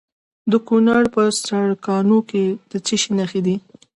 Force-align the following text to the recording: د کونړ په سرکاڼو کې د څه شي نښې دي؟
د 0.51 0.53
کونړ 0.67 1.03
په 1.15 1.21
سرکاڼو 1.39 2.19
کې 2.29 2.43
د 2.71 2.73
څه 2.85 2.95
شي 3.01 3.11
نښې 3.17 3.41
دي؟ 3.45 3.55